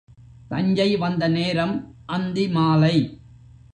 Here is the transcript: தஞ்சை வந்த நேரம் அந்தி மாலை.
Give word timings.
தஞ்சை 0.49 0.95
வந்த 0.95 1.27
நேரம் 1.27 1.95
அந்தி 2.05 2.47
மாலை. 2.47 2.95